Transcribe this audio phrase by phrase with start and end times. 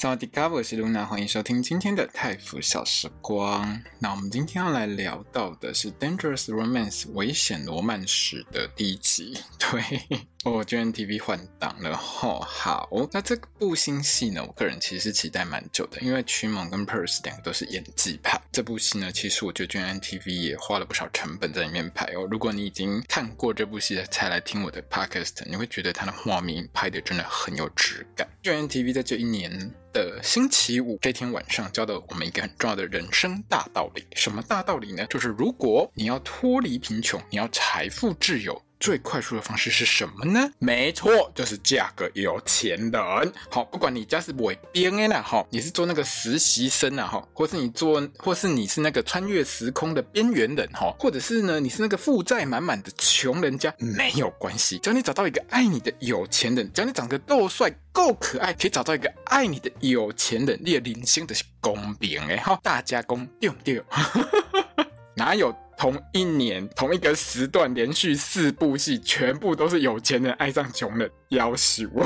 [0.00, 3.82] 萨瓦迪卡，我是露娜，欢迎收听今天的泰服小时光。
[3.98, 9.36] 那我们今天要来聊到的是《Dangerous Romance》危险罗曼史的第一集。
[9.58, 9.82] 对，
[10.44, 11.96] 我 GMMTV 换档了。
[11.96, 18.40] 吼，好，那这部新戏呢，我个人其实期待蛮久的，因为驱猛跟 Purse 两个都是演技派。
[18.52, 22.26] 这部戏呢，其实我觉得 gmtv 也花了不少成本在里面拍哦。
[22.30, 28.26] 如果你已经看过这部戏才来听我的 Podcast，你会觉得它的画面拍的真的很有质感。
[28.42, 35.04] GMMTV 在这一年的星期五这天晚上教的我们一个很重要的人生大道理，什么大道理呢？
[35.10, 38.60] 就是如果你要脱离贫穷，你要财富自由。
[38.80, 40.50] 最快速的方式是什么呢？
[40.58, 43.32] 没错，就是嫁个有钱人。
[43.50, 63.82] 好，不管你家是伪兵的啦，哈，你是做那个实习生啊，哈，或是你做，或是你是那个穿越时空的边缘人，哈，或者是呢，你是那个负债满满的穷人家，没有关系，只要你找到一个爱你的有钱人，只要你长得够帅、够可爱，可以找到一个爱你的有钱人，你的人生的是公平的，哈，大家公对不对？
[65.18, 65.54] 哪有？
[65.76, 72.04] 同一年同一个时段连续四部戏，全部都是有钱人爱上穷人，要死我！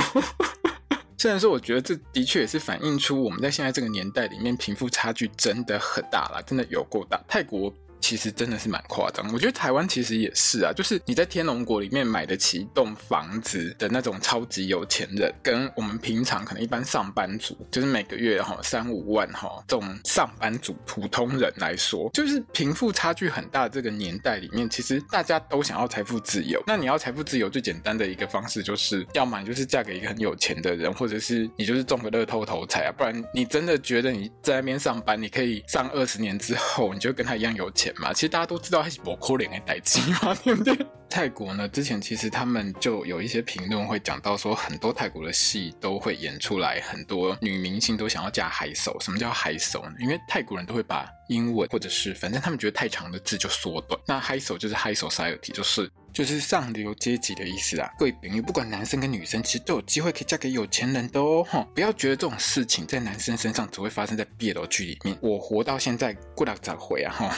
[1.17, 7.19] 虽然说，我觉得这的确也是反映出我们在现在这个年代里面，贫富差距真的很大啦，真的有够大。
[7.27, 7.73] 泰国。
[8.03, 26.61] 其实真的是蛮夸张，我觉得台湾其实也是啊，就是你在天龙国里面买得起一栋房子的那种超级有钱人，跟我们平常可能一般上班族，就是每个月哈三五万哈这种上班族普通人来说，就是贫富差距很大这个年代里面，其实大家都想要财富自由。
[26.67, 37.92] 那你要财富自由最简单的一个方式，就是要么就是嫁给一个很有钱的人，或者是你就是中个乐透头彩啊，不然你真的觉得你在那边上班，你可以上二十年之后，你就跟他一样有钱。
[37.99, 40.77] 嘛，其实大家都知道他是不可能的代志嘛， 对不对？
[41.09, 48.97] 泰国呢，之前其实他们就有一些评论会讲到说，很多泰国的戏都会演出来，很多女明星都想要嫁嗨手。
[49.01, 49.93] 什么叫嗨手呢？
[50.01, 54.01] 因为泰国人都会把英文或者是反正他们觉得太长的字就缩短。
[54.07, 57.91] 那嗨手就是 high society，就是就是上流阶级的意思啊。
[57.99, 61.45] 贵宾，不管男生跟女生，其实都有机会可以嫁给有钱人的哦。
[61.49, 65.17] 哈，不要觉得这种事情在男生身上只会发生在别的剧里面。
[65.21, 67.13] 我活到现在，过了咋回啊？
[67.13, 67.37] 哈。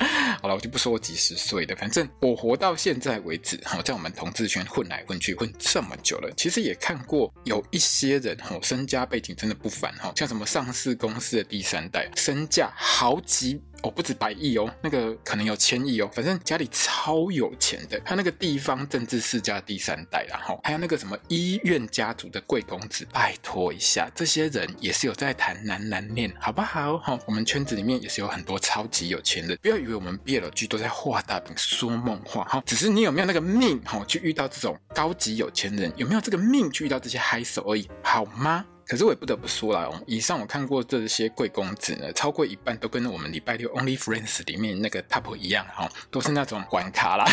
[0.40, 13.60] 好了，我就不说我几十岁的，反正我活到现在为止，哈，在我们同志圈混来混去混这么久了，其实也看过有一些人，哈，身家背景真的不凡，哈，像什么上市公司的第三代，身价好几。
[13.82, 17.98] 哦，不止百亿哦，那个可能有千亿哦，反正家里超有钱的。
[18.00, 26.98] 他那个地方政治世家第三代，然后还有那个什么医院家族的贵公子，拜托一下，这些人也是有在谈男男恋，好不好？
[26.98, 38.64] 哈，我们圈子里面也是有很多超级有钱的，不要以为我们毕业了剧都在画大饼说梦话，哈，只是你有没有那个命，哈，去遇到这种高级有钱人，有没有这个命去遇到这些嗨手而已，好吗？
[38.90, 47.24] 可是我也不得不说啦，以上我看过这些贵公子呢，超过一半都跟我们礼拜六 Only Friends 里面那个 Top 一样，哈，都是那种玩咖啦。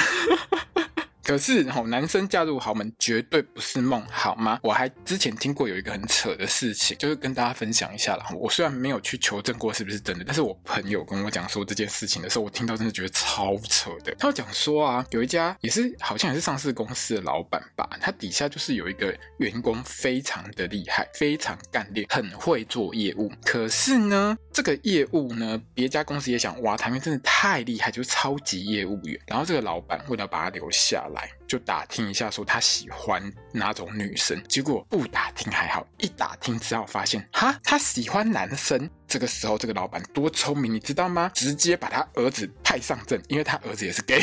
[1.28, 4.58] 可是吼，男生嫁入豪门绝对不是梦，好吗？
[4.64, 8.26] 我还之前听过有一个很扯的事情，就是跟大家分享一下啦。
[8.34, 14.16] 我虽然没有去求证过是不是真的，但是我朋友跟我讲说这件事情的时候，我听到真的觉得超扯的。
[14.18, 23.30] 他讲说啊，有一家也是好像也是上市公司的老板吧，他底下就是有一个员工非常的厉害，非常干练，很会做业务。
[23.44, 29.20] 可是呢，这个业务呢，别家公司也想挖，他们真的太厉害，就是超级业务员。
[29.28, 31.17] 然后这个老板为了把他留下了。
[31.48, 34.42] 就打听一下，说他喜欢哪种女生。
[34.50, 38.90] 结果不打听还好，一打听之后发现，哈，他喜欢男生。
[39.08, 41.32] 这个时候，这个老板多聪明，你知道吗？
[41.34, 44.22] 直接把他儿子派上阵，因为他儿子也是 gay，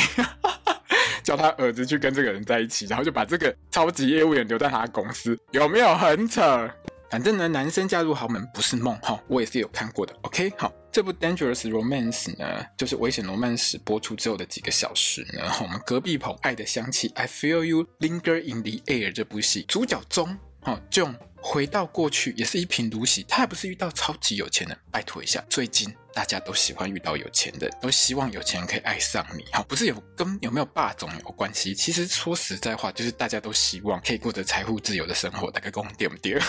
[1.23, 6.69] 叫他儿子去跟这个人在一起，然后就把这个超级业务员留在他公司，有没有很扯？
[7.15, 10.13] 反正呢，男生嫁入豪门不是梦哈，我也是有看过的。
[10.23, 10.69] OK，好。
[10.91, 21.05] 这部《Dangerous Romance》呢，就是危险罗曼史播出之后的几个小时呢，我们隔壁棚《爱的香气》I Feel You Linger in the Air 这部戏，主角中哈就
[21.47, 24.75] 回到过去，也是一贫如洗，他还不是遇到超级有钱人？
[24.89, 31.75] 拜托一下，最近大家都喜欢遇到有钱人，都希望有钱人可以爱上你，哈，不是有跟有没有霸总有关系？
[31.75, 36.41] 其实说实在话，就是大家都希望可以过着财富自由的生活，大概公对不对？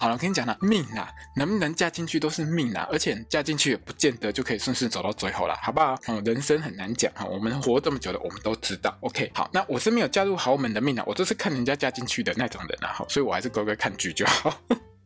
[0.00, 5.94] 好了，跟你讲了，命啊，能不能嫁进去都是命啊，而且嫁进去也不见得就可以顺势走到最后了，好不好？
[6.06, 8.96] 嗯，人生很难讲哈，我们活这么久了，我们都知道。
[9.02, 14.58] OK，好，那我是没有嫁入豪门的命啊，我就是看人家嫁进去的那种人啊，好，所以我还是乖乖看剧就好。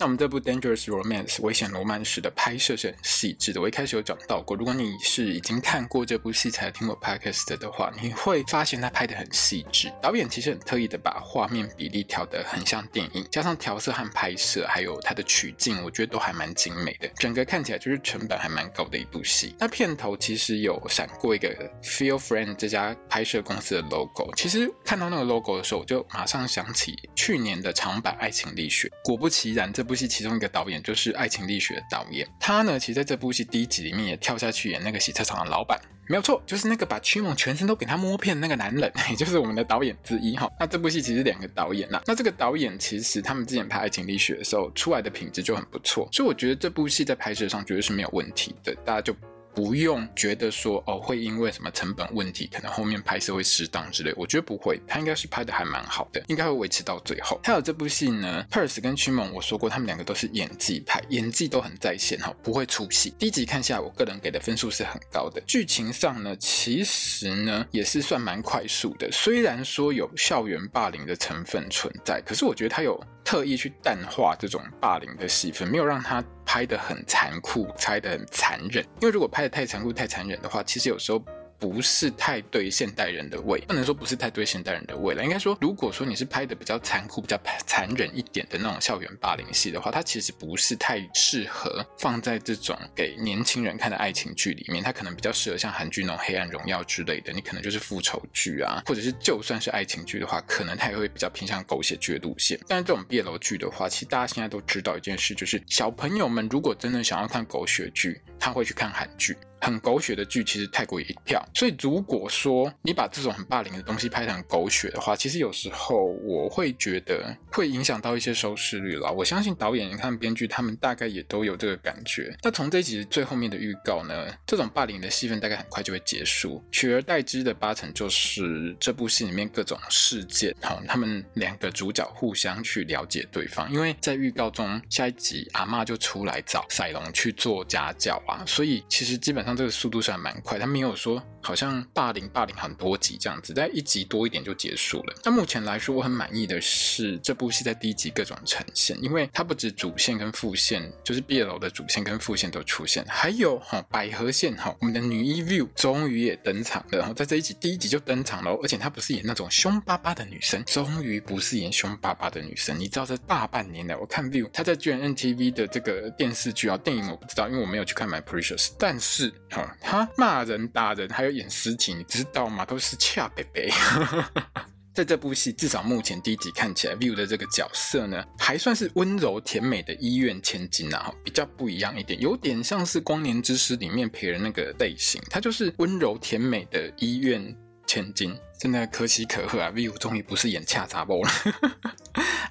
[0.05, 3.61] 那我们这部《Dangerous Romance》危险罗曼史的拍摄是很细致的。
[3.63, 9.91] 我一开始有讲到过，如果你是已经看过这部戏才听我 Podcast 的话，你会发现他拍得很细致。
[10.03, 17.09] 导演其实很特意的把画面比例调得很像电影，加上调色和拍摄，还有它的取景，我觉得都还蛮精美的。
[17.17, 19.57] 整个看起来就是成本还蛮高的一部戏。
[19.59, 21.49] 那片头其实有闪过一个
[21.83, 24.31] Feel Friend 这家拍摄公司的 logo。
[24.37, 28.87] 其实看到那个 logo 的时候，我就马上想起去年的长版《爱情力学》。
[29.03, 40.51] 果不其然，这部戏其中一个导演就是《爱情力学》导演，他呢，其实在这部戏第一集里面也跳下去演那个洗车场的老板，没有错，就是那个把曲猛全身都给他摸遍的那个男人， 也就是我们的导演之一哈。
[40.59, 49.15] 那这部戏其实两个导演啦，那这个导演其实他们之前拍《爱情力学》的时候出来的品质就很不错，所以我觉得这部戏在拍摄上绝对是没有问题的，大家就。
[49.55, 57.41] 不用觉得说哦，会因为什么成本问题，可能后面拍摄会失当之类，我觉得不会，他应该是拍的还蛮好的，应该会维持到最后。
[57.45, 63.15] 还有这部戏呢，Purse 跟曲猛，我说过他们两个都是演技派，演技都很在线哈，不会出戏。
[63.19, 65.41] 第一集看下来，我个人给的分数是很高的。
[65.47, 73.01] 剧情上呢，其实呢也是算蛮快速的，虽然说有校园霸凌的成分存在，可是我觉得他有。
[73.25, 78.85] 特意去淡化这种霸凌的戏份，没有让他拍得很残酷，拍得很残忍。
[79.01, 81.25] 因为如果拍得太残酷、太残忍的话，其实有时候。
[81.65, 85.25] 不是太对现代人的胃，不能说不是太对现代人的胃了。
[85.25, 94.85] 应该说，如果说你是拍的比较残酷、比较残忍一点的那种校园霸凌戏的话，它其实不是太适合放在这种给年轻人看的爱情剧里面。
[94.85, 102.61] 它可能比较适合像韩剧那种《黑暗荣耀》之类的，你可能就是复仇剧啊，或者是就算是爱情剧的话，可能它也会比较偏向狗血剧的路线。
[102.69, 109.35] 但是这种 BL 剧的话，其实大家现在都知道一件事，就是小朋友们如果真的想要看狗血剧，他会去看韩剧。
[109.65, 119.11] 很狗血的剧其实太过于一票，所以如果说你把这种很霸凌的东西拍成狗血的话，其实有时候我会觉得会影响到一些收视率了。
[119.11, 122.37] 我相信导演、你看编剧他们大概也都有这个感觉。
[122.43, 133.73] 那从这一集最后面的预告呢，这种霸凌的戏份大概很快就会结束，取而代之的八成就是这部戏里面各种事件，好，他们两个主角互相去了解对方。
[133.73, 139.54] 因为在预告中，下一集阿嬷就出来找赛龙去做家教啊，所以其实基本上。
[139.57, 145.15] 这个速度是还蛮快，他没有说好像霸凌霸凌很多集这样子，在一集多一点就结束了。
[145.25, 162.79] 那目前来说，我很满意的是这部戏在第一集各种呈现，因为它不止主线跟副线，就是毕业楼的主线跟副线都出现，还有哈、百合线哈、我们的女一 View 终于也登场了，然后在这一集第一集就登场了，而且她不是演那种凶巴巴的女生，终于不是演凶巴巴的女生。
[162.79, 169.33] 你知道这大半年来，我看 View 她在 GMMTV 的这个电视剧啊，电影我不知道，因为我没有去看 My Precious，但是。
[169.81, 172.65] 他骂人、打人，还有演尸体，你知道吗？
[172.65, 173.71] 都是恰北北。
[174.95, 187.57] 在这部戏，至少目前第一集看起来，View 的这个角色呢，还算是温柔甜美的医院千金啊，比较不一样一点，有点像是《光年之师》里面裴人那个类型，他就是温柔甜美的医院
[187.87, 188.37] 千金。
[188.57, 191.31] 真的可喜可贺啊！View 终于不是演恰杂波了。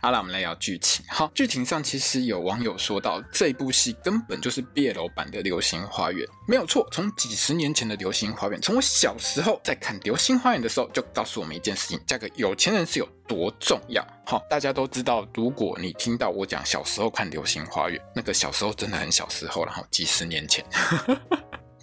[0.04, 1.06] 好了，我们来聊剧情。
[1.08, 6.86] 好，剧情上其实有网友说到，这部戏根本就是 BL 版的《流星花园》，没有错。
[6.92, 14.06] 从几十年前的《流星花园》，从我小时候在看《流星花园》的时候，就告诉我们一件事情：嫁个有钱人是有多重要。
[14.26, 20.66] 好，大家都知道，如果你听到我讲小时候看《流星花园》，那个小时候真的很小时候，然后几十年前。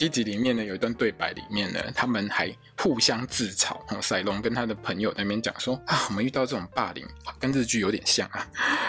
[0.00, 3.76] 一集里面呢，有一段对白，里面呢，他们还互相自嘲。
[4.00, 7.06] 赛龙跟他的朋友那边讲说啊，我们遇到这种霸凌，
[7.38, 8.46] 跟日剧有点像啊。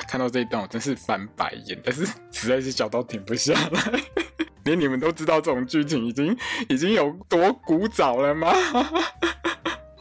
[0.07, 4.01] 看到这一段，我真是翻白眼，但是实在是笑到停不下来。
[4.63, 6.37] 连你们都知道这种剧情已经
[6.69, 8.53] 已经有多古早了吗？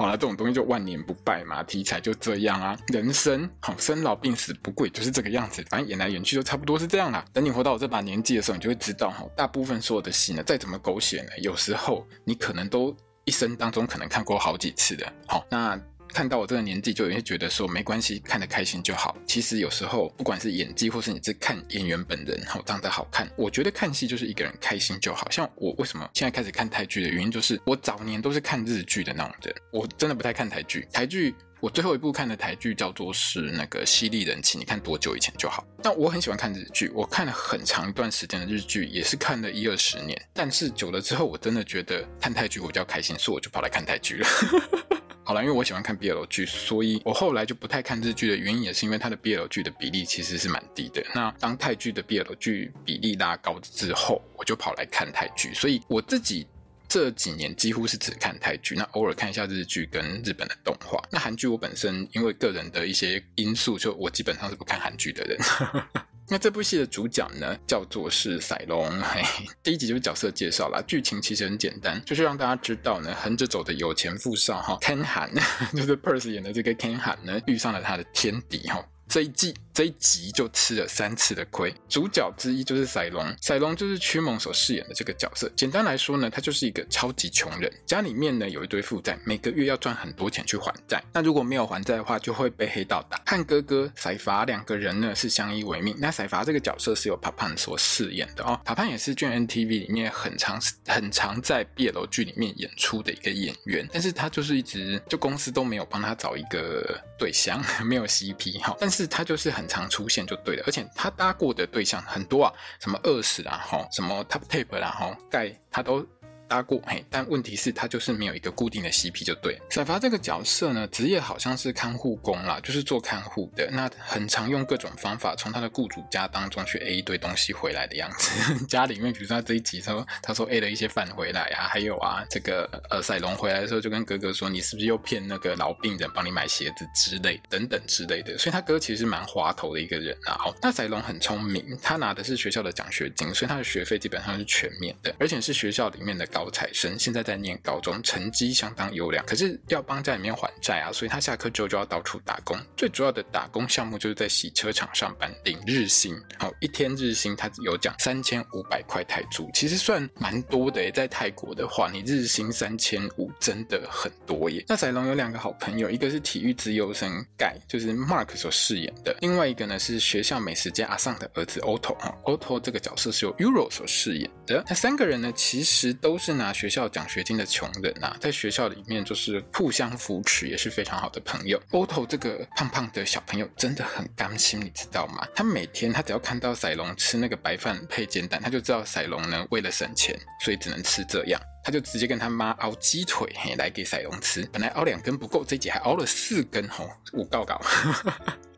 [0.01, 2.75] 好了，这种东西就万年不败嘛，题材就这样啊。
[2.87, 5.63] 人生好，生老病死不贵，就是这个样子。
[5.69, 7.23] 反正演来演去都差不多是这样啦。
[7.35, 15.13] 等你活到我这把年纪的时候，你就会知道哈，大部分所有的戏呢，再怎么狗血呢，有时候你可能都一生当中可能看过好几次的。
[15.27, 15.79] 好，那。
[16.13, 19.17] 看到我这个年纪，就有些觉得说没关系，看得开心就好。
[19.27, 25.31] 其实有时候，不管是演技，或是你是看演员本人，好长得好看，我觉得看戏就是一个人开心就好。
[25.31, 30.87] 像我为什么现在开始看台剧的原因，就是我早年都是看日剧的那种人，我真的不太看台剧。
[30.93, 35.65] 台剧我最后一部看的台剧叫做是那个《犀利人妻》，你看多久以前就好。
[35.83, 40.21] 但我很喜欢看日剧，我看了很长一段时间的日剧，也是看了一二十年。
[40.33, 44.27] 但是久了之后，我真的觉得看台剧我比较开心，所以我就跑来看台剧了。
[45.31, 51.01] 好了，因为我喜欢看 BL 剧，所以我后来就不太看日剧的原因也是因为它的 BL 剧的比例其实是蛮低的。
[51.15, 56.45] 那当泰剧的 BL 剧比例拉高之后，我就跑来看泰剧，所以我自己。
[56.89, 61.01] 这几年几乎是只看泰剧，那偶尔看一下日剧跟日本的动画。
[61.09, 65.39] 那韩剧我本身因为个人的一些因素，就我基本上是不看韩剧的人。
[66.33, 68.89] 那这部戏的主角呢，叫做是赛隆。
[69.01, 69.21] 嘿，
[69.65, 75.31] 第一集就是角色介绍啦，剧情其实很简单，就是让大家知道呢，横着走的有钱富少哈，Ken Han，
[75.77, 78.81] 就是 Perse 演的这个 Ken Han 呢，遇上了他的天敌哈。
[79.09, 81.75] 这一季这一集就吃了三次的亏。
[81.89, 85.51] 主角之一就是赛隆，赛隆就是驱猛所饰演的这个角色。
[85.57, 91.03] 简单来说呢，他就是一个超级穷人，家里面呢有一堆负债，每个月要赚很多钱去还债。
[91.15, 93.19] 那如果没有还债的话，就会被黑道打。
[93.25, 95.97] 和哥哥赛伐两个人呢是相依为命。
[95.99, 108.91] 那赛伐这个角色是由帕潘所饰演的哦，帕潘也是 GMMTV 里面很常很常在 BL 剧里面演出的一个演员，但是他就是一直就公司都没有帮他找一个对象， 没有 CP 哈，但。
[108.91, 116.05] 是他就是很常出现就对了，而且他搭过的对象很多啊，什么二十啊，吼，什么 Top Tape 啦，吼，盖他都。
[116.51, 119.57] 搭过嘿，但问题是，他就是没有一个固定的 CP 就对。
[119.71, 123.71] 赛伐这个角色呢，职业好像是看护工啦，就是做看护的。
[123.71, 128.67] 那很常用各种方法从他的雇主家当中去 A 一堆东西回来的样子。
[128.67, 138.37] 家里面，比如说他这一集他说他说 A 了一些饭回来啊，还有啊，这个呃赛隆回来的时候就跟哥哥说，你是不是又骗那个老病人帮你买鞋子之类等等之类的。
[138.37, 140.35] 所以他哥其实蛮滑头的一个人啊。
[140.37, 146.40] 好，那赛隆很聪明，他拿的是学校的奖学金，所以他的学费基本上是全免的，而且是学校里面的高。
[146.41, 152.59] 高材生现在在念高中，成绩相当优良，可是要帮家里面还债啊，所以他下课之后就要到处打工。
[152.75, 156.19] 最主要的打工项目就是在洗车场上班，领日薪。
[156.39, 160.91] 好，一天日薪他有讲三千五百块泰铢，其实算蛮多的。
[160.93, 164.65] 在泰国的话，你日薪三千五真的很多耶。
[164.67, 171.95] 那赛隆有两个好朋友，一个是体育资优生盖，就是 Mark 所饰演的；另外一个呢是学校美食家阿桑的儿子 Otto。
[171.99, 174.65] 哈，Otto 这个角色是由 Euro 所饰演的。
[174.67, 176.30] 那三个人呢，其实都是。
[176.33, 181.61] 拿学校奖学金的穷人呐、啊，在学校里面就是互相扶持，也是非常好的朋友。
[181.71, 185.27] Otto 这个胖胖的小朋友真的很甘心，你知道吗？
[185.35, 194.49] 他每天他只要看到赛龙吃那个白饭配煎蛋，他就知道赛龙呢为了省钱，所以只能吃这样，他就直接跟他妈熬鸡腿嘿来给赛隆吃。
[194.53, 197.61] 本来熬两根不够，这一集还熬了四根吼，五告告。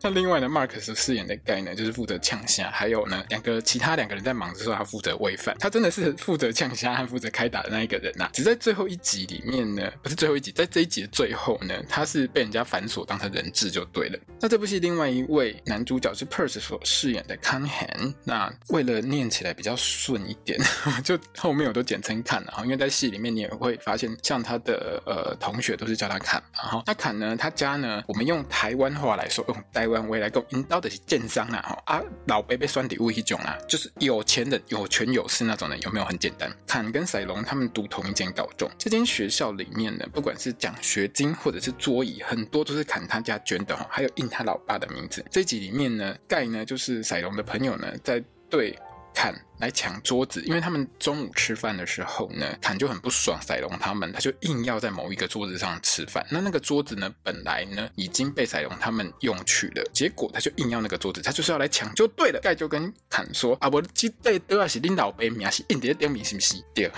[0.05, 5.55] 那另外呢，Mark 所饰演的盖呢，就是负责呛虾，还有呢，两个其他两个人在忙的时候，他负责喂饭。
[5.57, 14.19] 他真的是负责呛虾和负责开打的那一个人呐、只在最后一集里面呢，不是最后一集，在这一集的最后呢，他是被人家反锁当成人质就对了。
[14.41, 18.13] 那这部戏另外一位男主角是 Purse 所饰演的 Kan Han。
[18.25, 20.59] 那为了念起来比较顺一点，
[21.01, 26.41] 就后面我都简称看了，因为在戏里面你也会发现，像他的呃同学都是叫他侃。
[26.53, 30.03] 然后那侃呢，他家呢，我们用台湾话来说，用台湾。
[30.03, 36.51] 未来够引导的是奸商啦，哈啊，老伯被酸底物一种啊，就是有钱的有权有势那种人，有没有很简单？
[36.67, 45.25] 坎跟赛隆他们读同一间高中，这间学校里面呢，不管是奖学金或者是桌椅，很多都是坎他家捐的哈，还有印他老爸的名字。
[45.31, 48.77] 这集里面呢，盖呢就是赛隆的朋友呢，在对。
[49.13, 56.25] 坎来抢桌子，因为他们中午吃饭的时候呢，坎就很不爽赛龙他们，他就硬要在某一个桌子上吃饭。
[56.29, 62.39] 那那个桌子呢，本来呢已经被赛龙他们用去了，结果他就硬要那个桌子，他就是要来抢就对了。
[62.41, 66.55] 盖就跟坎说：“啊，我记得都要是领导杯名，是印的点名是不是？
[66.73, 66.91] 对。”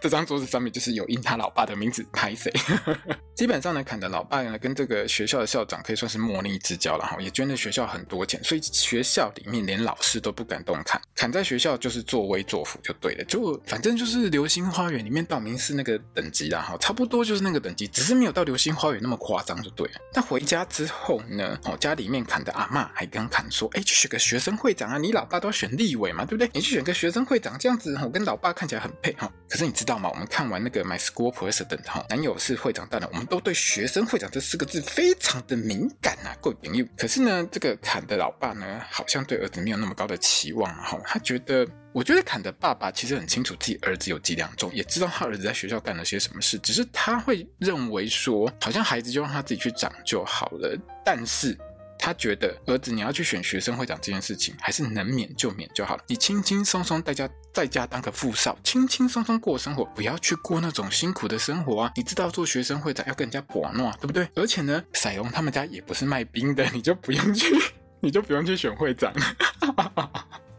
[0.00, 2.52] 这张桌子上面就是有印他老爸的名字，拍谁？
[3.34, 11.00] 基本上呢，坎的老爸呢跟这个学校的校长可以算是莫逆之交了哈，也捐了学校很多钱，所以学校里面连老师都不敢动坎。
[11.14, 19.94] 坎在学校就是作威作福就对了，就反正就是《流星花园》里面道明寺那个等级啦哈，差不多就是那个等级，只是没有到《流星花园》那么夸张就对了。
[20.12, 26.50] 但回家之后呢，哦，家里面坎的阿嬷还跟坎说，哎，去选个学生会长啊，你老爸都要选立委嘛，对不对？
[26.52, 29.30] 你去选个学生会长，这样子我跟老爸看起来很配哈。
[29.48, 30.10] 可是你知知道吗？
[30.10, 36.84] 我们看完那个《My School President》哈，男友是会长大人，我们都对“学生会长”这四个字非常的敏感啊，各位朋友。
[36.94, 41.00] 可是呢，这个坎的老爸呢，好像对儿子没有那么高的期望哈。
[41.06, 50.78] 他觉得，我觉得坎的爸爸其实很清楚自己儿子有几两重，也知道他儿子在学校干了些什么事，只是他会认为说，好像孩子就让他自己去长就好了。
[51.02, 51.56] 但是。
[51.98, 56.04] 他觉得儿子，你要去选学生会长这件事情，还是能免就免就好了。
[56.06, 61.92] 你轻轻松松在家在家当个副少，轻轻松松过生活，不要去过那种辛苦的生活啊！
[61.96, 64.28] 你知道做学生会长要跟人家搏诺，对不对？
[64.34, 67.54] 而且呢，彩荣他们家也不是卖冰的，你就不用去，
[68.00, 69.12] 你就不用去选会长。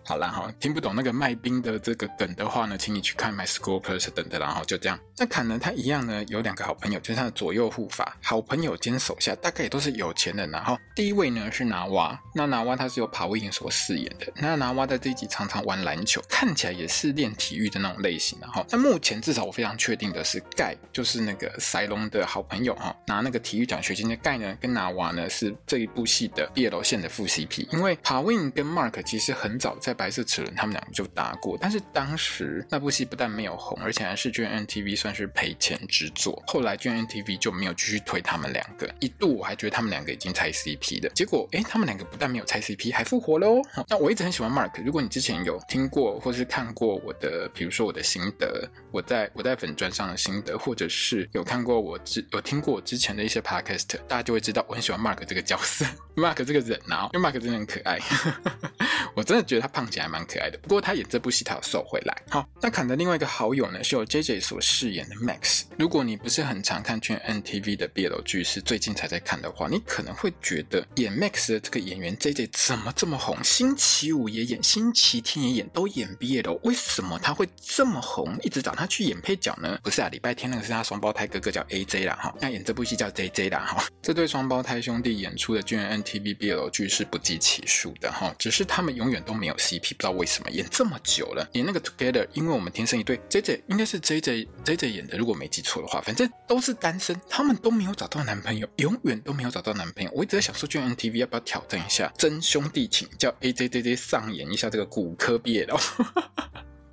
[0.10, 5.00] 好啦哈，听不懂那个卖冰的这个梗的话呢，请你去看 My School Plus 等的，然后就这样。
[5.16, 10.50] 那坎呢，他一样呢有两个好朋友，就是他的左右护法，好朋友兼手下，大概也都是有钱人。
[10.50, 14.26] 然后第一位呢是拿瓦，那拿瓦他是由帕威因所饰演的。
[14.38, 18.36] 那拿瓦在这一集常常玩篮球，看起来也是练体育的那种类型。
[18.42, 27.68] 然后那目前至少我非常确定的是，盖就是那个塞隆的好朋友哈，拿那个体育奖学金的盖呢，跟拿瓦呢是这一部戏的 BL 线的副 CP。
[27.72, 36.42] 因为帕威因跟 Mark 其实很早在白色齿轮他们两个就搭过，但是当时那部戏不但没有红，而且还是 GNTV 算是赔钱之作。
[36.48, 41.10] 后来 GNTV 就没有继续推他们两个，一度我还觉得他们两个已经拆 CP 了。
[41.14, 43.62] 结果哎，他们两个不但没有拆 CP，还复活了哦。
[43.90, 58.00] 那我一直很喜欢 Mark，如果你之前有听过或是看过我的，比如说我的心得，我在我在粉专上的心得，或者是有看过我之有听过我之前的一些 Podcast，大家就会知道我很喜欢 Mark 这个角色， Mark 这个人啊，因为 Mark 真的很可爱。
[59.16, 62.16] 我真的觉得他胖起来蛮可爱的，不过他演这部戏他有瘦回来。
[62.30, 65.64] 好，那坎的另外一个好友呢，是由 JJ 所饰演的 Max。
[65.78, 73.42] 如果你不是很常看圈 N T V 的 BL 剧，是最近才在看的话，你可能会觉得演 Max 的这个演员 JJ 怎么这么红？
[73.44, 78.38] 星期五也演，星期天也演，都演 BL，为什么他会这么红？
[78.42, 79.80] 一直找他去演配角呢？
[79.84, 83.84] 不是啊，礼拜天那个是他双胞胎哥哥叫 AJ 啦，哈，那演这部戏叫 JJ 啦，哈。
[84.02, 100.12] 这对双胞胎兄弟演出的圈 N T V BL 剧是不计其数的，哈，只是他们永远都没有戏不知道为什么演这么久了，演那个 Together，因为我们天生一对，JJ 应该是 JJ JJ 演的，如果没记错的话，反正都是单身，他们都没有找到男朋友，永远都没有找到男朋友。
[100.14, 105.80] 我一直在想说，GMMTV 要不要挑战一下真兄弟情，叫 AJJJ 上演一下这个骨科 BL。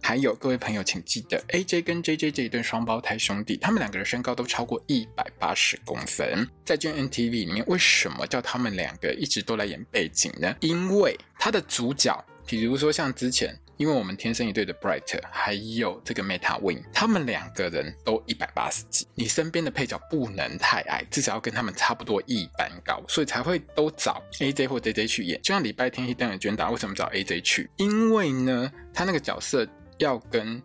[0.03, 6.49] 还有各位朋友，请记得 AJ 跟 JJ 这一对双胞胎兄弟，他们两个人身高都超过一百八十公分。
[6.65, 10.55] 在 JN TV 里面，为什么叫他们两个一直都来演背景呢？
[10.61, 19.07] 因为他的主角，比如说像之前，因为我们天生一对的 Bright，还有这个 Meta Win，他们两个人都一百八十几。
[19.15, 25.41] 你身边的配角不能太矮，至少要跟他们差不多一般高，所以才会都找 AJ 或 JJ 去演。
[25.43, 27.69] 就像礼拜天 Hidden Agenda 为什么找 AJ 去？
[27.77, 29.67] 因为呢，他那个角色。
[29.99, 30.63] 要跟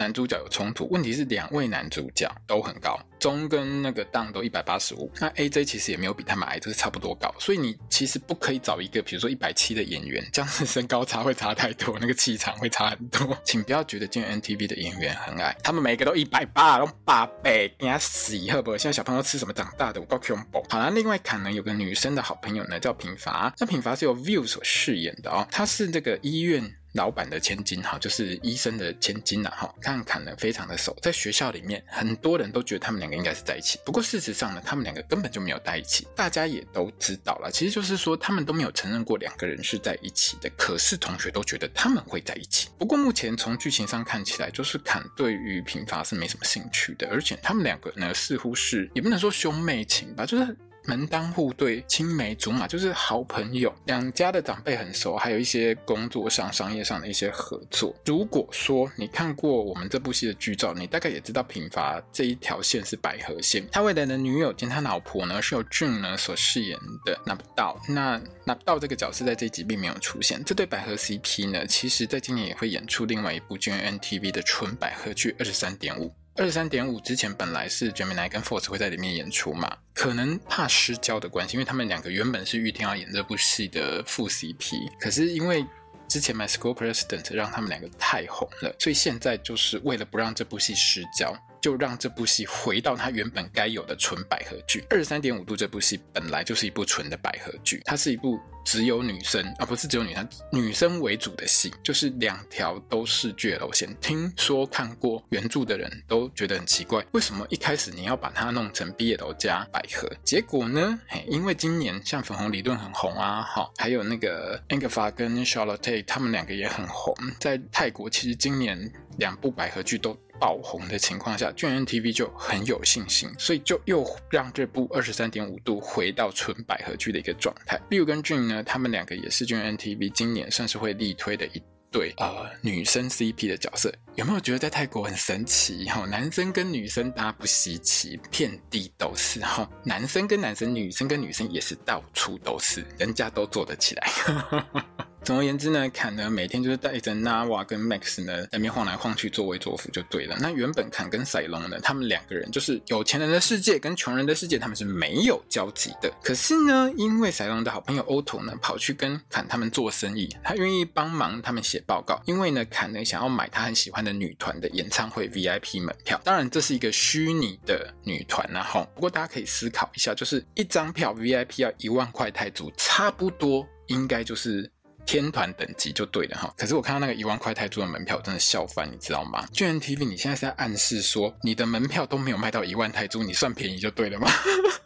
[0.00, 13.36] 男主角有冲突，问题是两位男主角都很高，中跟那个当都一百八十五，那 AJ 其实也没有比他们矮，就是差不多高，所以你其实不可以找一个比如说一百七的演员，这样子身高差会差太多，那个气场会差很多。
[13.44, 18.70] 请不要觉得今天 mtv 的演员很矮，他们每个都一百八，都八倍，给他死会不？
[18.78, 20.00] 现在小朋友吃什么长大的？
[20.00, 20.64] 我够恐怖。
[20.70, 26.74] 好了，另外坎呢有个女生的好朋友呢叫品伐，那品伐是由 View 所饰演的哦，她是这个医院。
[26.92, 42.68] 老板的千金哈，就是医生的千金呐哈，看坎呢非常的熟，在学校里面很多人都觉得他们两个应该是在一起，不过事实上呢，他们两个根本就没有在一起，大家也都知道了，其实就是说他们都没有承认过两个人是在一起的，可是同学都觉得他们会在一起。
[42.78, 50.56] 不过目前从剧情上看起来，就是坎对于平伐是没什么兴趣的，而且他们两个呢似乎是也不能说兄妹情吧，就是。
[50.84, 53.72] 门当户对，青梅竹马，就是好朋友。
[53.84, 57.94] 两家的长辈很熟，还有一些工作上、商业上的一些合作。
[58.04, 63.66] 如果说你看过我们这部戏的剧照，你大概也知道品伐这一条线是百合线。
[63.70, 67.80] 他未来的女友兼他老婆呢，是由俊呢所饰演的拿不到。
[67.88, 70.42] 那拿不到这个角色在这集并没有出现。
[70.44, 76.08] 这对百合 CP 呢，其实在今年也会演出另外一部 GMMTV 的纯百合剧《二十三点五》。
[76.36, 85.66] 二十三点五之前本来是 Gemini 跟 Force 会在里面演出嘛，可能怕失焦的关系，因为他们两个原本是预定要演这部戏的副 CP，可是因为
[86.08, 91.36] 之前 My School President 让他们两个太红了，所以现在就是为了不让这部戏失焦。
[91.60, 94.84] 就让这部戏回到它原本该有的纯百合剧。
[94.88, 103.94] 二十三点五度这部戏本来就是一部纯的百合剧，它是一部只有女生啊，不是只有女生，女生为主的戏，就是两条都是 GL 线。
[104.00, 110.08] 听说看过原著的人都觉得很奇怪，为什么一开始你要把它弄成 BL 加百合？
[110.24, 120.18] 结果呢，嘿，因为今年像粉红理论很红啊，好，还有那个 Angeva 跟 Charlotte 他们两个也很红，在泰国其实今年两部百合剧都。
[120.40, 127.78] 爆红的情况下，GMMTV 就很有信心，所以就又让这部二十三点五度回到纯百合剧的一个状态。
[127.90, 133.92] Liu 跟 Jun 呢，他们两个也是 GMMTV 今年算是会力推的一对呃女生 CP 的角色。
[134.14, 135.84] 有没有觉得在泰国很神奇？
[135.86, 144.10] 哈，男生跟女生搭不稀奇，遍地都是哈，男生跟男生、女生跟女生也是到处都是，人家都做得起来。
[145.22, 150.36] 总而言之呢，坎呢每天就是带着 Nawa 跟 Max 呢在那边晃来晃去，作威作福就对了。
[150.40, 156.10] 那原本坎跟赛隆呢，他们两个人就是有钱人的世界跟穷人的世界，他们是没有交集的。
[156.22, 166.20] 可是呢，因为赛隆的好朋友 Oto 呢跑去跟坎他们做生意，他愿意帮忙他们写报告，因为呢坎呢想要买他很喜欢的女团的演唱会 VIP 门票。
[166.24, 174.68] 当然这是一个虚拟的女团然后，不过大家可以思考一下，就是一张票 VIP 要一万块泰铢，差不多应该就是。
[175.10, 184.30] 天团等级就对了哈，可是我看到那个一万块泰铢的门票，真的笑翻，你知道吗？GMMTV，你现在是在暗示说你的门票都没有卖到一万泰铢，你算便宜就对了吗？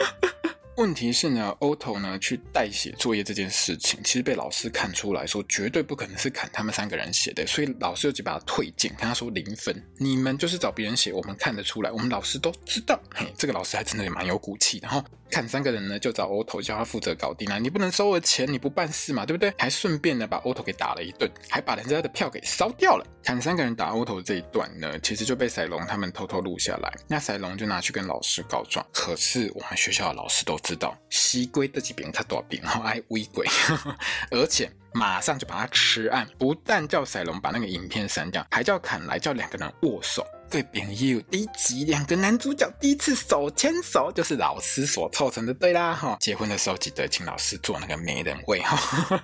[0.79, 12.99] 问题是呢，Otto 呢去代写作业这件事情，其实被老师看出来说绝对不可能是砍他们三个人写的，所以老师就直接把他退件，跟他说零分，你们就是找别人写，我们看得出来，我们老师都知道。
[13.15, 15.05] 嘿，这个老师还真的也蛮有骨气的哈。
[15.35, 19.53] 砍三个人呢就找 oto 叫他负责搞定啊，你不能收了钱你不办事嘛，对不对？
[19.59, 23.05] 还顺便呢把 oto 给打了一顿，还把人家的票给烧掉了。
[23.25, 28.87] 砍三个人打 oto 这一段呢，其实就被赛隆他们偷偷录下来，那赛隆就拿去跟老师告状。
[28.93, 33.45] 可是我们学校的老师都知道，西龟这几边他多少遍，然后爱威鬼，
[34.31, 40.25] 而且马上就把他吃案，不但叫赛隆把那个影片删掉，还叫砍来叫两个人握手。
[40.51, 46.17] 对，朋友，第一集两个男主角第一次手牵手，就是老师所凑成的，对啦哈。
[46.21, 49.21] 结婚的时候记得请老师做那个媒人位哈。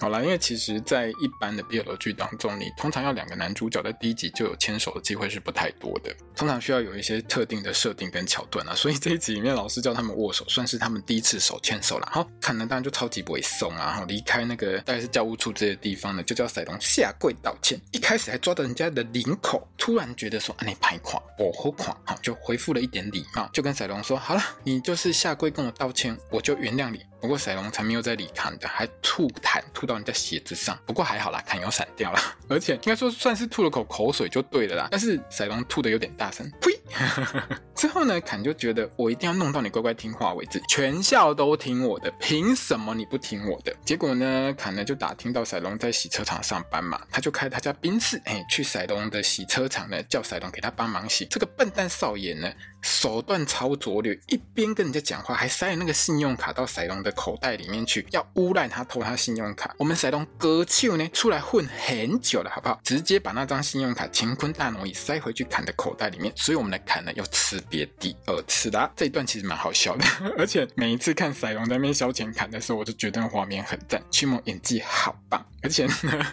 [0.00, 8.74] 好啦，因为其实，在一般的 BL 剧当中，你通常要两个男主角在第一集就有牵手的机会是不太多的，通常需要有一些特定的设定跟桥段啊。
[8.74, 12.08] 所以这一集里面，老师叫他们握手，算是他们第一次手牵手了。
[12.10, 17.78] 好，坎呢当然就超级不会送啊，然后离开那个大概是教务处这些地方呢，就叫赛隆下跪道歉。
[17.92, 27.04] 一开始还抓到人家的领口，突然觉得说啊，你拍垮，我好垮，好就回复了一点礼貌，就跟赛隆说好了，你就是下跪跟我道歉，我就原谅你。
[27.20, 30.78] 不过赛隆才没有在理坎的，还吐痰吐到人家鞋子上。
[30.86, 34.88] 不过还好啦，坎又散掉了， 而且应该说算是吐了口口水就对了啦。
[34.90, 36.70] 但是赛隆吐得有点大声，呸！
[37.74, 43.74] 之后呢，坎就觉得我一定要弄到你乖乖听话为止，全校都听我的，凭什么你不听我的？
[43.84, 51.26] 结果呢，坎呢就打听到赛隆在洗车场上班嘛，他就开他家宾士，哎，去赛隆的洗车场呢，叫赛隆给他帮忙洗。
[51.26, 59.74] 这个笨蛋少爷呢，手段超拙劣，一边跟人家讲话，还塞那个信用卡到赛隆的口袋里面去，要诬赖他偷他信用卡。
[59.78, 62.80] 我们赛隆哥秋呢出来混很久了，好不好？
[62.82, 66.32] 直接把那张信用卡乾坤大挪移塞回去坎的口袋里面。
[66.36, 68.90] 所以我们的坎呢又吃瘪第二次啦。
[68.96, 70.04] 这一段其实蛮好笑的，
[70.38, 76.26] 而且每一次看赛隆在那边消遣坎的时候，我就觉得画面很赞，驱魔演技好棒，而且呢。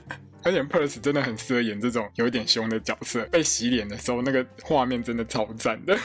[0.47, 5.97] 而且 Purse 真的很适合演这种有点凶的角色，被洗脸的时候，那个画面真的超赞的。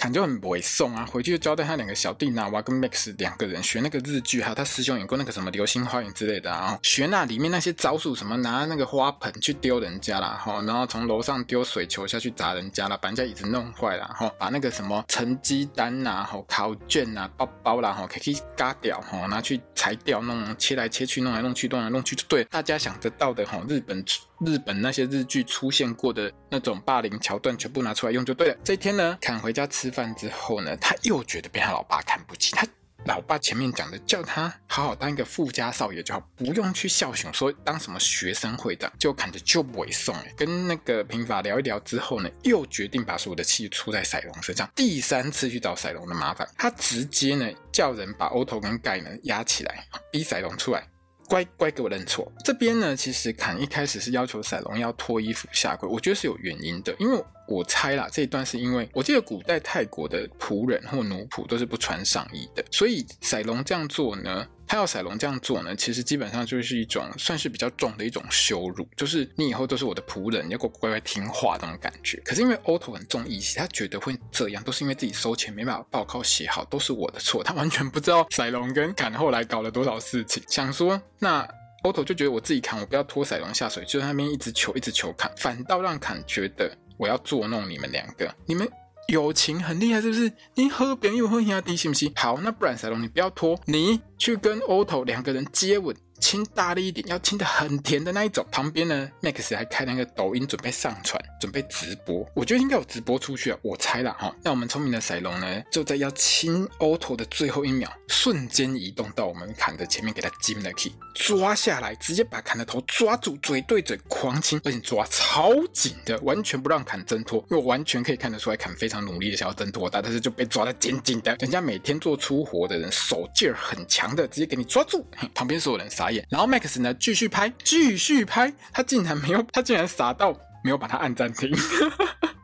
[0.00, 24.02] 坎就很不会送啊，回去就交代他两个小弟 Nawa 跟 Max 两个人学那个日剧，还有他师兄演过那个什么《流星花园》之类的啊，学那里面那些招数，什么拿那个花盆去丢人家啦，哈，然后从楼上丢水球下去砸人家啦，把人家椅子弄坏了，哈，把那个什么成绩单呐、哈考卷呐、包包啦，哈，可以嘎掉，哈，拿去裁掉，弄切来切去，弄来弄去，弄来弄去，就对，大家想得到的，哈，日本。
[24.46, 28.56] 日本那些日剧出现过的那种霸凌桥段，全部拿出来用就对了。
[28.64, 32.54] 这一天呢，坎回家吃饭之后呢，他又觉得被他老爸看不起。
[32.54, 32.66] 他
[33.06, 40.14] 老爸前面讲的，叫他好好当一个富家少爷就好，不用去孝雄，说当什么学生会长，就看着就不会送。
[40.36, 44.70] 跟那个平法聊一聊之后呢，又决定把所有的气出在赛隆身上。
[44.76, 50.86] 第三次去找赛隆的麻烦，他直接呢叫人把欧头跟盖呢压起来，逼赛隆出来。
[51.30, 52.30] 乖乖给我认错。
[52.44, 64.44] 这边呢，其实坎一开始是要求赛隆要脱衣服下跪，我觉得是有原因的，因为我猜啦，这一段是因为我记得古代泰国的仆人或奴仆都是不穿上衣的，所以赛隆这样做呢。
[64.70, 72.22] 他要赛隆这样做呢，其实基本上就是一种算是比较重的一种羞辱，就是你以后都是我的仆人，你要乖乖听话那种感觉。
[72.24, 77.42] 可是因为 Otto 很重义气，他觉得会这样都是因为自己收钱没办法报告写好，都是我的错。
[77.42, 81.44] 他完全不知道赛隆跟坎后来搞了多少事情，想说那
[81.82, 88.70] Oto 就觉得我自己扛，我不要拖赛隆下水，就在那边一直求一直求坎，反倒让坎觉得我要捉弄你们两个，你们。
[89.10, 90.32] 友情很厉害，是不是？
[90.54, 92.12] 你喝别人又喝人家的，行不行？
[92.14, 95.94] 好，那不然赛龙，你不要拖，你去跟 Otto 两个人接吻。
[96.20, 98.46] 亲大力一点，要亲的很甜的那一种。
[98.52, 102.28] 旁边呢，Max 还开那个抖音准备上传，准备直播。
[102.34, 104.34] 我觉得应该有直播出去啊，我猜啦哈。
[104.42, 117.42] 那我们聪明的赛隆呢，就在要亲 Otto 的最后一秒，瞬间移动到我们坎的前面，给他จิ้了去，抓下来，直接把坎的头抓住，嘴对嘴狂亲，而且抓超紧的，完全不让坎挣脱。
[117.50, 121.34] 因为完全可以看得出来，坎非常努力的想要挣脱，但是就被抓得紧紧的。
[121.40, 125.06] 人家每天做粗活的人，手劲儿很强的，直接给你抓住。
[125.34, 126.09] 旁边所有人傻。
[126.28, 131.50] 然后 Max 呢继续拍，继续拍，他竟然没有，他竟然傻到没有把它按暂停。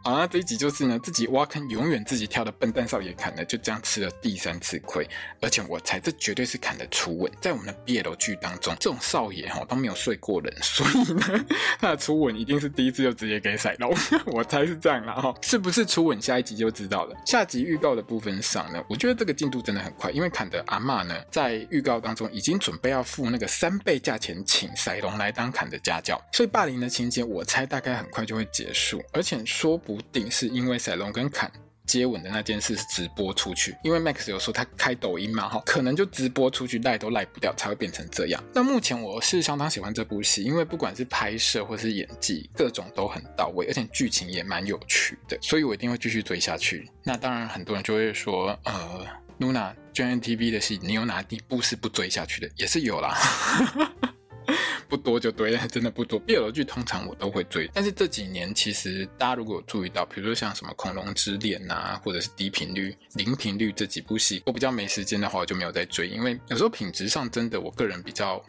[0.06, 5.04] 好，那这一集就是呢，自己挖坑永远自己跳的笨蛋少爷砍呢，就这样吃了第三次亏，
[5.40, 11.44] 而且我猜这绝对是砍的初吻，在我们的 BL 剧当中，这种少爷哈都没有睡过人，所以呢，
[11.80, 13.92] 他的初吻一定是第一次就直接给甩龙，
[14.30, 17.16] 我猜是这样啦哈，是不是初吻下一集就知道了。
[17.26, 29.95] 下集预告的部分上呢，我觉得这个进度真的很快，因为砍的阿嬷呢，在预告当中已经准备要付那个三倍价钱请甩龙来当砍的家教，所以霸凌的情节我猜大概很快就会结束，而且说不。
[29.96, 31.50] 不定是因为赛隆跟坎
[31.86, 38.42] 接吻的那件事是直播出去，因为 Max 有说他开抖音嘛，哈，可能就直播出去赖都赖不掉，才会变成这样。
[38.52, 46.90] 那目前我是相当喜欢这部戏，因为不管是拍摄或是演技，各种都很到位，而且剧情也蛮有趣的，所以我一定会继续追下去。
[47.04, 49.06] 那当然，很多人就会说，呃
[49.38, 52.50] ，Nuna GNTV 的戏，你有哪一部是不追下去的？
[52.56, 53.16] 也是有啦。
[54.88, 56.20] 不多就对了，真的不多。
[56.24, 68.42] BL 剧通常我都会追，但是这几年其实大家如果有注意到，比如说像什么《恐龙之恋》呐，或者是《低频率》《零频率》这几部戏，我比较没时间的话，我就没有在追，因为有时候品质上真的，我个人比较。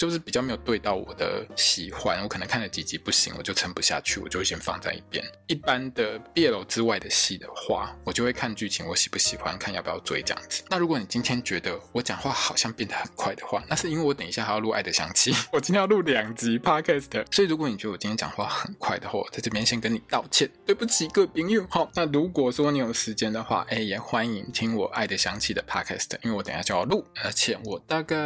[0.00, 5.22] 就是比较没有对到我的喜欢，我可能看了几集不行，我就撑不下去，我就会先放在一边。
[5.46, 10.62] 一般的 BL 之外的戏的话，我就会看剧情，我喜不喜欢，看要不要追这样子。
[10.70, 21.66] 那如果你今天觉得我讲话好像变得很快的话，那是因为我等一下还要录《爱的香气》， 我今天要录两集 Podcast，所以如果你觉得我今天讲话很快的话，我在这边先跟你道歉，对不起各位朋友。
[21.68, 28.16] 好，那如果说你有时间的话，哎，也欢迎听我《爱的香气》的 Podcast，因为我等一下就要录，而且我大概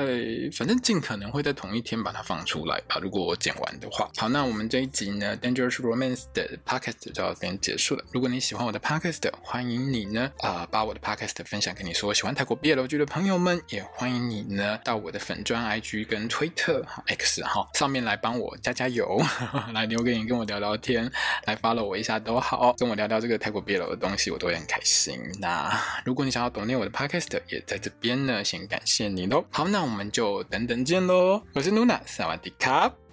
[0.56, 4.06] 反正尽可能会在同一天把它放出来吧，如果我剪完的话。
[4.18, 8.04] 好，那我们这一集呢，Dangerous Romance 的 Podcast 就要这边结束了。
[8.12, 19.18] 如果你喜欢我的 Podcast，欢迎你呢啊、把我的 Podcast 分享给你说喜欢泰国 BL 剧的朋友们，也欢迎你呢到我的粉专 IG 跟 Twitter X 哈上面来帮我加加油，
[19.72, 21.10] 来留个言跟我聊聊天，
[21.46, 25.18] 来 follow 我一下都好，跟我聊聊这个泰国 BL 的东西，我都会很开心。
[25.40, 25.72] 那
[26.04, 29.42] 如果你想要懂念我的 Podcast，也在这边呢，先感谢你喽。
[29.50, 32.00] 好，那我们就等等见喽，我是 Luna。
[32.04, 33.03] 萨瓦迪卡。